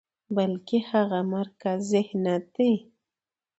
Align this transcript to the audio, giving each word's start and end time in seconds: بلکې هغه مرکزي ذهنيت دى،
بلکې 0.35 0.77
هغه 0.91 1.19
مرکزي 1.35 1.85
ذهنيت 1.91 2.43
دى، 2.55 2.71